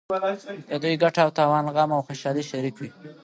[0.71, 2.89] د دوی ګټه او تاوان غم او خوشحالي شریک وي.